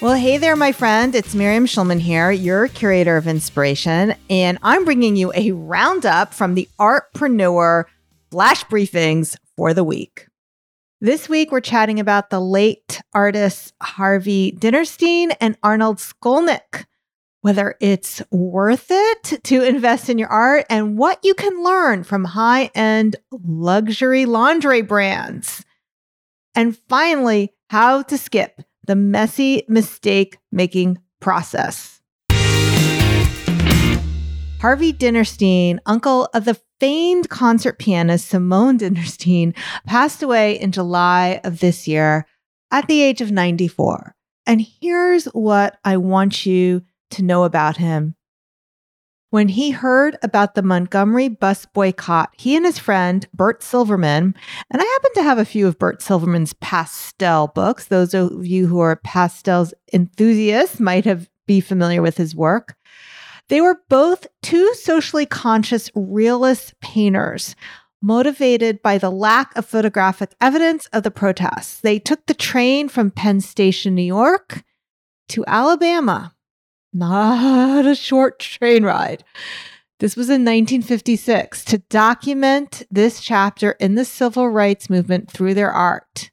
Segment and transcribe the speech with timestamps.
[0.00, 1.12] Well, hey there, my friend.
[1.12, 6.54] It's Miriam Schulman here, your curator of inspiration, and I'm bringing you a roundup from
[6.54, 7.84] the Artpreneur
[8.30, 10.28] flash briefings for the week.
[11.00, 16.84] This week, we're chatting about the late artists Harvey Dinnerstein and Arnold Skolnick,
[17.40, 22.24] whether it's worth it to invest in your art and what you can learn from
[22.24, 25.64] high end luxury laundry brands.
[26.54, 32.00] And finally, how to skip the messy mistake making process.
[34.60, 39.54] Harvey Dinnerstein, uncle of the famed concert pianist Simone Dinnerstein,
[39.86, 42.26] passed away in July of this year
[42.72, 44.16] at the age of 94.
[44.46, 48.16] And here's what I want you to know about him
[49.30, 54.34] when he heard about the Montgomery bus boycott, he and his friend Bert Silverman,
[54.70, 57.86] and I happen to have a few of Bert Silverman's pastel books.
[57.86, 62.76] Those of you who are pastels enthusiasts might have be familiar with his work.
[63.48, 67.56] They were both two socially conscious realist painters
[68.00, 71.80] motivated by the lack of photographic evidence of the protests.
[71.80, 74.62] They took the train from Penn Station, New York
[75.30, 76.34] to Alabama
[76.92, 79.24] not a short train ride.
[80.00, 85.72] This was in 1956 to document this chapter in the civil rights movement through their
[85.72, 86.30] art.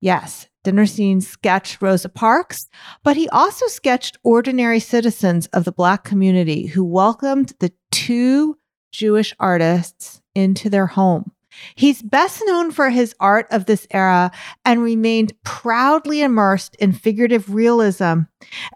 [0.00, 2.68] Yes, Dinner Dinnerstein sketched Rosa Parks,
[3.02, 8.58] but he also sketched ordinary citizens of the Black community who welcomed the two
[8.92, 11.32] Jewish artists into their home.
[11.74, 14.30] He's best known for his art of this era
[14.64, 18.20] and remained proudly immersed in figurative realism,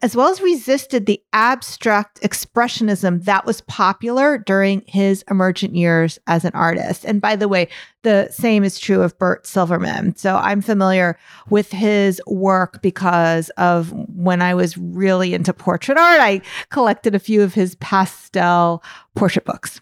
[0.03, 6.45] as well as resisted the abstract expressionism that was popular during his emergent years as
[6.45, 7.05] an artist.
[7.05, 7.69] And by the way,
[8.03, 10.15] the same is true of Bert Silverman.
[10.17, 11.19] So I'm familiar
[11.49, 17.19] with his work because of when I was really into portrait art, I collected a
[17.19, 18.83] few of his pastel
[19.15, 19.81] portrait books.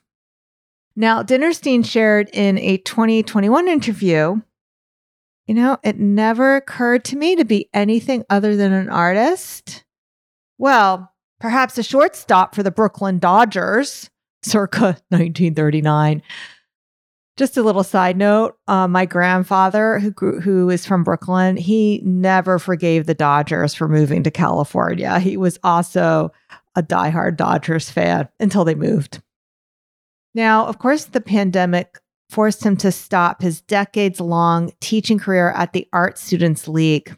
[0.95, 4.41] Now, Dinnerstein shared in a 2021 interview,
[5.47, 9.85] you know, it never occurred to me to be anything other than an artist.
[10.59, 14.11] Well, perhaps a shortstop for the Brooklyn Dodgers
[14.43, 16.23] circa 1939.
[17.39, 22.03] Just a little side note: uh, my grandfather, who grew, who is from Brooklyn, he
[22.05, 25.19] never forgave the Dodgers for moving to California.
[25.19, 26.31] He was also
[26.77, 29.23] a diehard Dodgers fan until they moved.
[30.35, 31.99] Now, of course, the pandemic
[32.31, 37.17] forced him to stop his decades long teaching career at the Art Students League.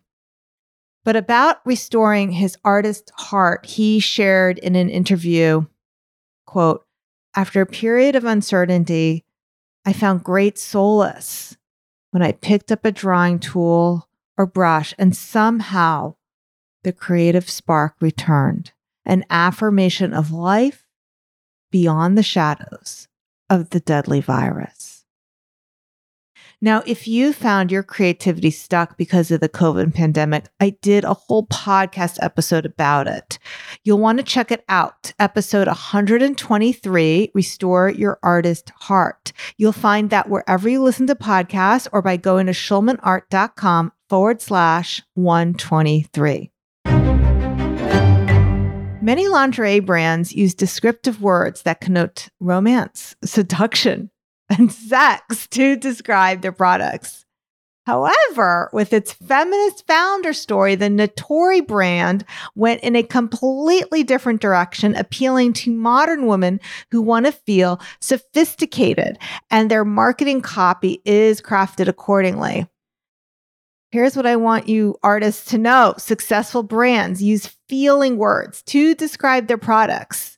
[1.04, 5.66] But about restoring his artist heart, he shared in an interview,
[6.46, 6.84] quote,
[7.36, 9.24] after a period of uncertainty,
[9.84, 11.56] I found great solace
[12.10, 14.08] when I picked up a drawing tool
[14.38, 16.14] or brush and somehow
[16.84, 18.72] the creative spark returned,
[19.04, 20.83] an affirmation of life
[21.74, 23.08] beyond the shadows
[23.50, 25.04] of the deadly virus.
[26.60, 31.14] Now, if you found your creativity stuck because of the COVID pandemic, I did a
[31.14, 33.40] whole podcast episode about it.
[33.82, 35.12] You'll want to check it out.
[35.18, 39.32] Episode 123 Restore Your Artist Heart.
[39.58, 45.02] You'll find that wherever you listen to podcasts or by going to schulmanart.com forward slash
[45.14, 46.52] 123.
[49.04, 54.10] Many lingerie brands use descriptive words that connote romance, seduction,
[54.48, 57.26] and sex to describe their products.
[57.84, 64.94] However, with its feminist founder story, the Natori brand went in a completely different direction,
[64.94, 66.58] appealing to modern women
[66.90, 69.18] who want to feel sophisticated,
[69.50, 72.66] and their marketing copy is crafted accordingly.
[73.94, 79.46] Here's what I want you artists to know successful brands use feeling words to describe
[79.46, 80.36] their products.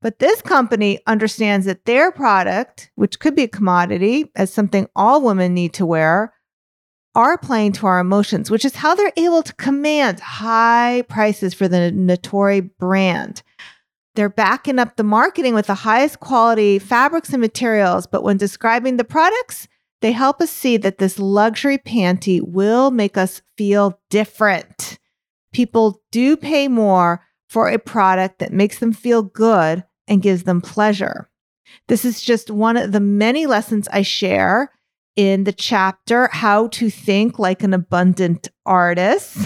[0.00, 5.20] But this company understands that their product, which could be a commodity as something all
[5.20, 6.32] women need to wear,
[7.14, 11.68] are playing to our emotions, which is how they're able to command high prices for
[11.68, 13.42] the Natori brand.
[14.14, 18.96] They're backing up the marketing with the highest quality fabrics and materials, but when describing
[18.96, 19.68] the products,
[20.04, 24.98] they help us see that this luxury panty will make us feel different.
[25.54, 30.60] People do pay more for a product that makes them feel good and gives them
[30.60, 31.30] pleasure.
[31.88, 34.72] This is just one of the many lessons I share
[35.16, 39.38] in the chapter How to Think Like an Abundant Artist.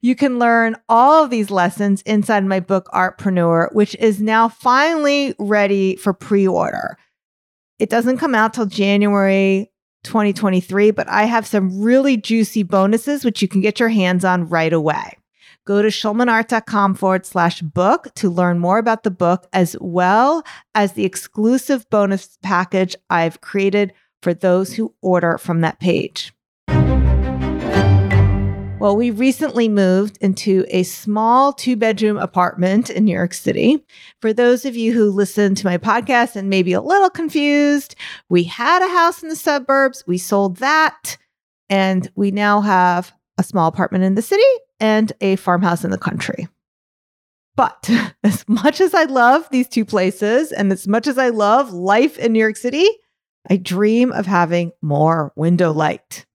[0.00, 5.34] You can learn all of these lessons inside my book, Artpreneur, which is now finally
[5.38, 6.96] ready for pre order.
[7.78, 9.70] It doesn't come out till January
[10.04, 14.48] 2023, but I have some really juicy bonuses, which you can get your hands on
[14.48, 15.18] right away.
[15.66, 20.44] Go to schulmanart.com forward slash book to learn more about the book, as well
[20.74, 23.92] as the exclusive bonus package I've created
[24.22, 26.32] for those who order from that page.
[28.86, 33.84] Well, we recently moved into a small two bedroom apartment in New York City.
[34.20, 37.96] For those of you who listen to my podcast and maybe a little confused,
[38.28, 41.16] we had a house in the suburbs, we sold that,
[41.68, 44.44] and we now have a small apartment in the city
[44.78, 46.46] and a farmhouse in the country.
[47.56, 47.90] But
[48.22, 52.18] as much as I love these two places and as much as I love life
[52.20, 52.86] in New York City,
[53.50, 56.25] I dream of having more window light.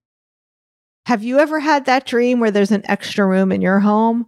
[1.06, 4.28] Have you ever had that dream where there's an extra room in your home?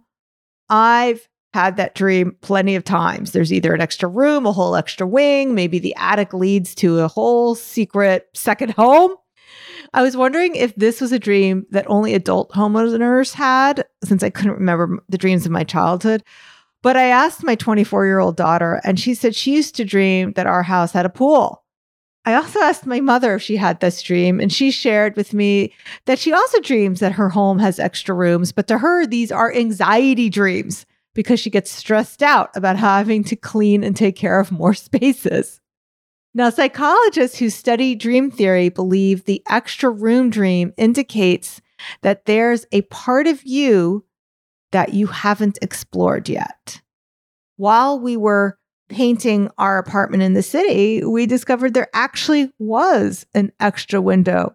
[0.68, 3.30] I've had that dream plenty of times.
[3.30, 7.08] There's either an extra room, a whole extra wing, maybe the attic leads to a
[7.08, 9.14] whole secret second home.
[9.92, 14.30] I was wondering if this was a dream that only adult homeowners had, since I
[14.30, 16.24] couldn't remember the dreams of my childhood.
[16.82, 20.32] But I asked my 24 year old daughter, and she said she used to dream
[20.32, 21.63] that our house had a pool.
[22.26, 25.74] I also asked my mother if she had this dream, and she shared with me
[26.06, 29.52] that she also dreams that her home has extra rooms, but to her, these are
[29.52, 34.50] anxiety dreams because she gets stressed out about having to clean and take care of
[34.50, 35.60] more spaces.
[36.36, 41.60] Now, psychologists who study dream theory believe the extra room dream indicates
[42.02, 44.04] that there's a part of you
[44.72, 46.80] that you haven't explored yet.
[47.56, 48.58] While we were
[48.88, 54.54] painting our apartment in the city, we discovered there actually was an extra window.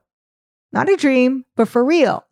[0.71, 2.25] Not a dream, but for real.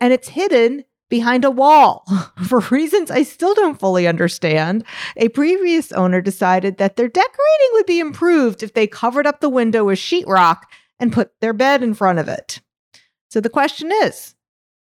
[0.00, 2.04] And it's hidden behind a wall.
[2.46, 4.84] for reasons I still don't fully understand,
[5.16, 9.48] a previous owner decided that their decorating would be improved if they covered up the
[9.48, 10.62] window with sheetrock
[10.98, 12.60] and put their bed in front of it.
[13.30, 14.34] So the question is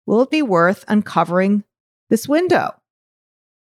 [0.06, 1.64] will it be worth uncovering
[2.10, 2.72] this window?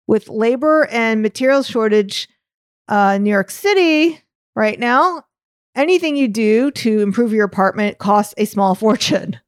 [0.07, 2.29] With labor and material shortage
[2.89, 4.21] uh, New York City
[4.55, 5.25] right now,
[5.75, 9.39] anything you do to improve your apartment costs a small fortune.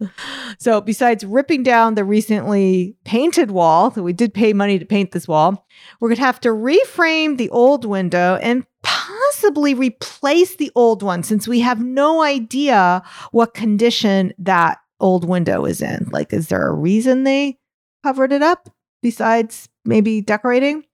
[0.58, 5.12] so, besides ripping down the recently painted wall, that we did pay money to paint
[5.12, 5.66] this wall,
[6.00, 11.22] we're going to have to reframe the old window and possibly replace the old one
[11.22, 13.02] since we have no idea
[13.32, 16.08] what condition that old window is in.
[16.10, 17.58] Like, is there a reason they
[18.02, 18.68] covered it up
[19.02, 20.84] besides maybe decorating?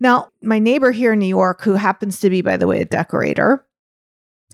[0.00, 2.84] Now, my neighbor here in New York, who happens to be, by the way, a
[2.84, 3.64] decorator,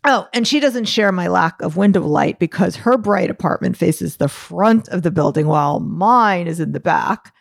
[0.05, 4.17] Oh, and she doesn't share my lack of window light because her bright apartment faces
[4.17, 7.35] the front of the building while mine is in the back.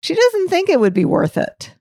[0.00, 1.74] She doesn't think it would be worth it.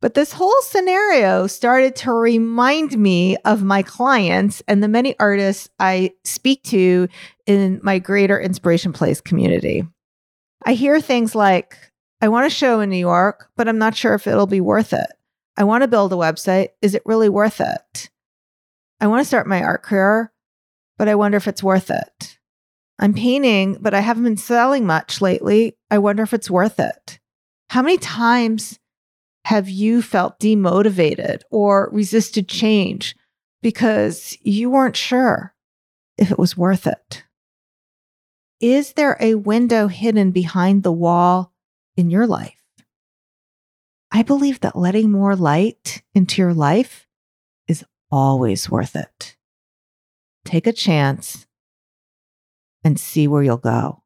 [0.00, 5.68] But this whole scenario started to remind me of my clients and the many artists
[5.78, 7.08] I speak to
[7.46, 9.86] in my greater Inspiration Place community.
[10.64, 11.76] I hear things like,
[12.22, 14.92] I want to show in New York, but I'm not sure if it'll be worth
[14.92, 15.08] it.
[15.56, 16.68] I want to build a website.
[16.80, 18.10] Is it really worth it?
[19.00, 20.32] I want to start my art career,
[20.96, 22.38] but I wonder if it's worth it.
[23.00, 25.76] I'm painting, but I haven't been selling much lately.
[25.90, 27.18] I wonder if it's worth it.
[27.70, 28.78] How many times
[29.46, 33.16] have you felt demotivated or resisted change
[33.62, 35.54] because you weren't sure
[36.16, 37.24] if it was worth it?
[38.60, 41.51] Is there a window hidden behind the wall
[41.96, 42.62] in your life.
[44.10, 47.06] I believe that letting more light into your life
[47.66, 49.36] is always worth it.
[50.44, 51.46] Take a chance
[52.84, 54.02] and see where you'll go.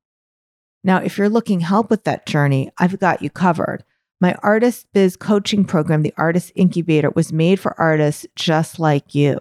[0.85, 3.83] Now, if you're looking help with that journey, I've got you covered.
[4.21, 9.41] My artist biz coaching program, the Artist Incubator, was made for artists just like you.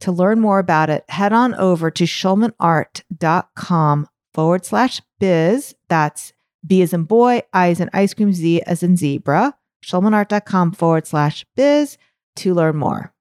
[0.00, 5.74] To learn more about it, head on over to schulmanart.com forward slash biz.
[5.88, 6.32] That's
[6.66, 11.06] B as in boy, I as in ice cream, Z as in zebra, schulmanart.com forward
[11.06, 11.98] slash biz
[12.36, 13.12] to learn more.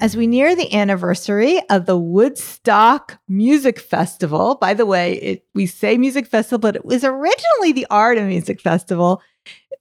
[0.00, 5.64] As we near the anniversary of the Woodstock Music Festival, by the way, it, we
[5.64, 9.22] say music festival, but it was originally the Art of Music Festival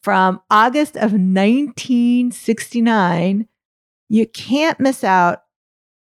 [0.01, 3.49] from August of 1969.
[4.07, 5.43] You can't miss out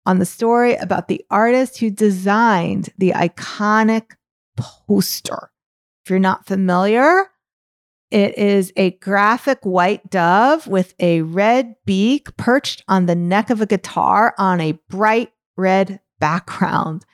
[0.06, 4.12] on the story about the artist who designed the iconic
[4.58, 5.52] poster.
[6.04, 7.30] If you're not familiar,
[8.12, 13.62] It is a graphic white dove with a red beak perched on the neck of
[13.62, 17.06] a guitar on a bright red background.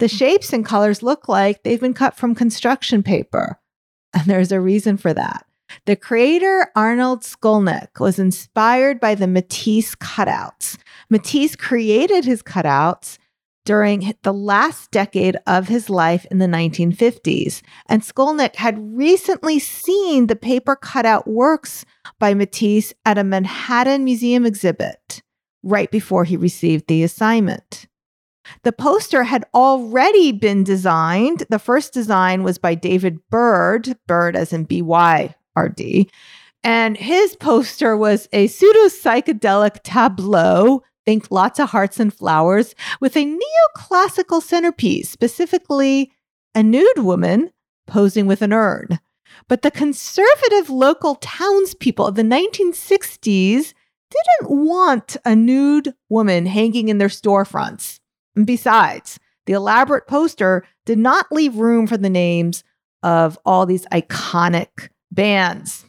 [0.00, 0.16] The hmm.
[0.16, 3.60] shapes and colors look like they've been cut from construction paper.
[4.12, 5.46] And there's a reason for that.
[5.86, 10.76] The creator, Arnold Skolnick, was inspired by the Matisse cutouts.
[11.08, 13.18] Matisse created his cutouts
[13.64, 17.62] during the last decade of his life in the 1950s.
[17.86, 21.84] And Skolnick had recently seen the paper cutout works
[22.18, 25.22] by Matisse at a Manhattan Museum exhibit
[25.62, 27.86] right before he received the assignment.
[28.62, 31.44] The poster had already been designed.
[31.50, 36.10] The first design was by David Byrd, Byrd as in B Y R D.
[36.62, 43.16] And his poster was a pseudo psychedelic tableau Think lots of hearts and flowers with
[43.16, 46.12] a neoclassical centerpiece, specifically
[46.54, 47.50] a nude woman
[47.86, 49.00] posing with an urn.
[49.48, 53.72] But the conservative local townspeople of the 1960s
[54.10, 58.00] didn't want a nude woman hanging in their storefronts.
[58.36, 62.64] And besides, the elaborate poster did not leave room for the names
[63.02, 65.86] of all these iconic bands.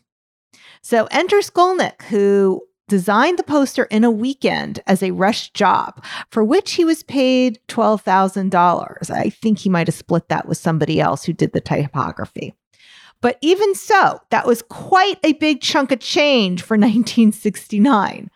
[0.82, 6.44] So enter Skolnick, who designed the poster in a weekend as a rush job, for
[6.44, 9.10] which he was paid $12,000.
[9.10, 12.54] I think he might have split that with somebody else who did the typography.
[13.22, 18.30] But even so, that was quite a big chunk of change for 1969.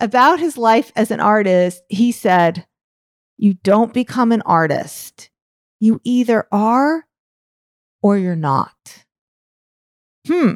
[0.00, 2.66] About his life as an artist, he said,
[3.36, 5.28] You don't become an artist.
[5.80, 7.04] You either are
[8.02, 9.04] or you're not.
[10.26, 10.54] Hmm.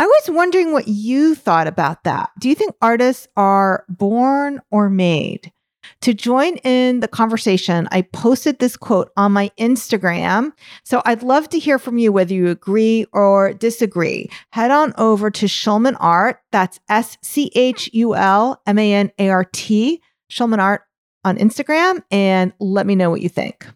[0.00, 2.30] I was wondering what you thought about that.
[2.38, 5.52] Do you think artists are born or made?
[6.00, 10.52] To join in the conversation, I posted this quote on my Instagram.
[10.84, 14.30] So I'd love to hear from you whether you agree or disagree.
[14.52, 16.40] Head on over to Schulman Art.
[16.50, 20.00] That's S C H U L M A N A R T,
[20.32, 20.80] Schulman Art
[21.24, 23.66] on Instagram, and let me know what you think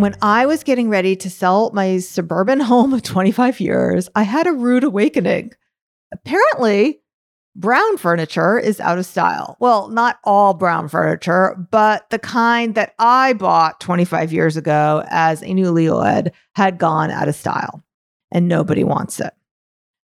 [0.00, 4.46] when I was getting ready to sell my suburban home of 25 years, I had
[4.46, 5.52] a rude awakening.
[6.12, 7.00] Apparently,
[7.54, 9.56] brown furniture is out of style.
[9.60, 15.42] Well, not all brown furniture, but the kind that I bought 25 years ago as
[15.42, 17.82] a newlywed had gone out of style,
[18.32, 19.34] and nobody wants it.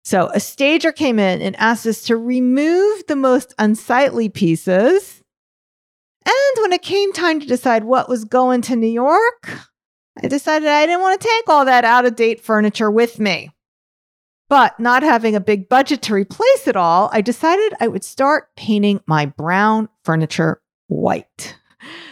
[0.05, 5.23] So a stager came in and asked us to remove the most unsightly pieces.
[6.25, 9.49] And when it came time to decide what was going to New York,
[10.23, 13.51] I decided I didn't want to take all that out of date furniture with me.
[14.49, 18.55] But not having a big budget to replace it all, I decided I would start
[18.57, 21.57] painting my brown furniture white.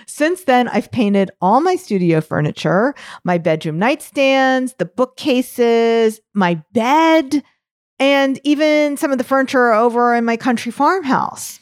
[0.06, 2.94] Since then, I've painted all my studio furniture,
[3.24, 7.42] my bedroom nightstands, the bookcases, my bed,
[7.98, 11.60] and even some of the furniture over in my country farmhouse.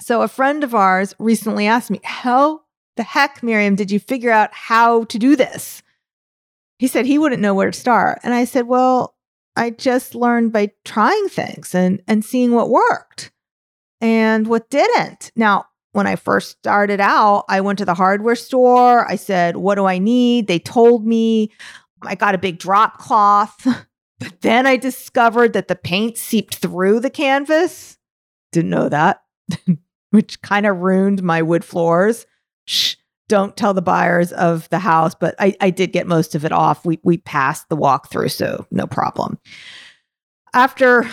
[0.00, 2.62] So, a friend of ours recently asked me, How
[2.96, 5.82] the heck, Miriam, did you figure out how to do this?
[6.78, 8.18] He said he wouldn't know where to start.
[8.22, 9.14] And I said, Well,
[9.56, 13.30] I just learned by trying things and, and seeing what worked
[14.00, 15.30] and what didn't.
[15.36, 19.08] Now, when I first started out, I went to the hardware store.
[19.10, 20.46] I said, What do I need?
[20.46, 21.50] They told me
[22.02, 23.66] I got a big drop cloth.
[24.18, 27.98] But then I discovered that the paint seeped through the canvas.
[28.52, 29.24] Didn't know that,
[30.10, 32.24] which kind of ruined my wood floors
[32.66, 32.96] shh,
[33.28, 36.52] don't tell the buyers of the house, but I, I did get most of it
[36.52, 36.84] off.
[36.84, 39.38] We we passed the walkthrough, so no problem.
[40.52, 41.08] After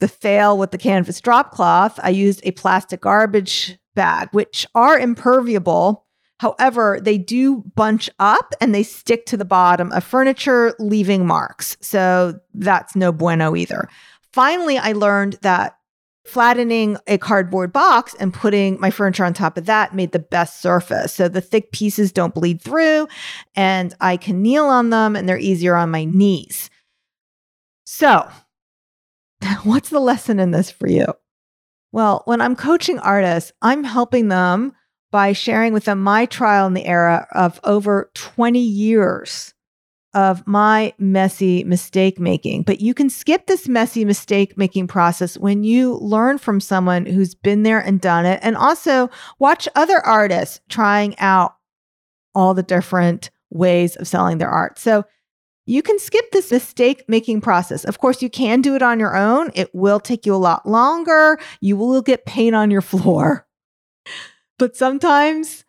[0.00, 4.98] the fail with the canvas drop cloth, I used a plastic garbage bag, which are
[4.98, 6.06] impermeable.
[6.40, 11.76] However, they do bunch up and they stick to the bottom of furniture, leaving marks.
[11.80, 13.88] So that's no bueno either.
[14.32, 15.76] Finally, I learned that
[16.24, 20.60] flattening a cardboard box and putting my furniture on top of that made the best
[20.62, 21.12] surface.
[21.12, 23.08] So the thick pieces don't bleed through
[23.56, 26.70] and I can kneel on them and they're easier on my knees.
[27.84, 28.28] So,
[29.64, 31.06] what's the lesson in this for you?
[31.90, 34.72] Well, when I'm coaching artists, I'm helping them
[35.10, 39.51] by sharing with them my trial in the era of over 20 years
[40.14, 42.62] of my messy mistake making.
[42.62, 47.34] But you can skip this messy mistake making process when you learn from someone who's
[47.34, 48.38] been there and done it.
[48.42, 51.56] And also watch other artists trying out
[52.34, 54.78] all the different ways of selling their art.
[54.78, 55.04] So
[55.64, 57.84] you can skip this mistake making process.
[57.84, 59.50] Of course, you can do it on your own.
[59.54, 61.38] It will take you a lot longer.
[61.60, 63.46] You will get paint on your floor.
[64.58, 65.64] But sometimes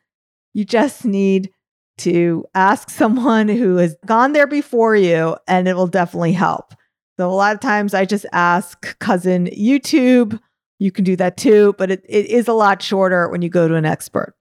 [0.53, 1.51] you just need
[1.99, 6.73] to ask someone who has gone there before you, and it will definitely help.
[7.17, 10.39] So, a lot of times I just ask cousin YouTube.
[10.79, 13.67] You can do that too, but it, it is a lot shorter when you go
[13.67, 14.35] to an expert.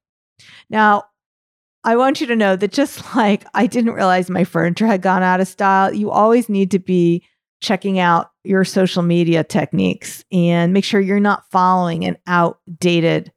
[0.70, 1.04] Now,
[1.84, 5.22] I want you to know that just like I didn't realize my furniture had gone
[5.22, 7.24] out of style, you always need to be
[7.60, 13.32] checking out your social media techniques and make sure you're not following an outdated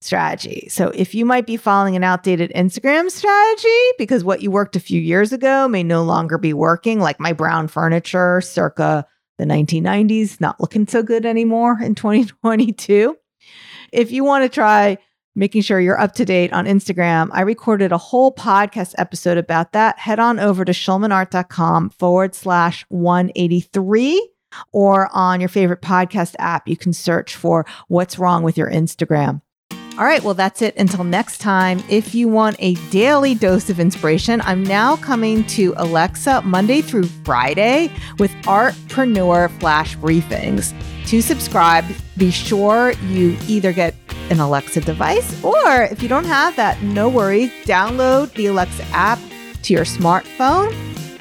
[0.00, 0.66] strategy.
[0.70, 4.80] So if you might be following an outdated Instagram strategy because what you worked a
[4.80, 9.06] few years ago may no longer be working, like my brown furniture circa
[9.38, 13.16] the 1990s, not looking so good anymore in 2022.
[13.92, 14.98] If you want to try
[15.34, 17.30] making sure you're up to date on Instagram.
[17.32, 19.98] I recorded a whole podcast episode about that.
[19.98, 24.30] Head on over to schulmanart.com forward slash 183
[24.72, 26.68] or on your favorite podcast app.
[26.68, 29.40] You can search for what's wrong with your Instagram.
[30.00, 31.84] All right, well, that's it until next time.
[31.90, 37.04] If you want a daily dose of inspiration, I'm now coming to Alexa Monday through
[37.04, 40.72] Friday with Artpreneur Flash Briefings.
[41.08, 41.84] To subscribe,
[42.16, 43.94] be sure you either get
[44.30, 49.18] an Alexa device, or if you don't have that, no worries, download the Alexa app
[49.64, 50.72] to your smartphone,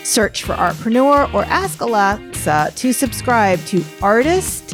[0.05, 4.74] search for Artpreneur, or ask Alexa to subscribe to Artist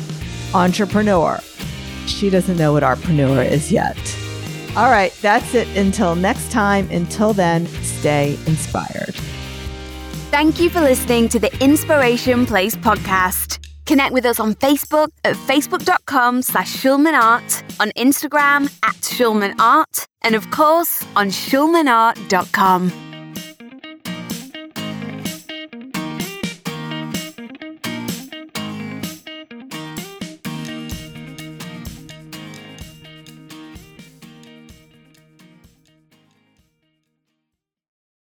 [0.54, 1.40] Entrepreneur.
[2.08, 3.98] She doesn't know what Artpreneur is yet.
[4.76, 6.90] All right, that's it until next time.
[6.92, 9.16] Until then, stay inspired.
[10.32, 13.66] Thank you for listening to the Inspiration Place podcast.
[13.86, 20.50] Connect with us on Facebook at facebook.com slash schulmanart, on Instagram at schulmanart, and of
[20.52, 23.15] course on schulmanart.com.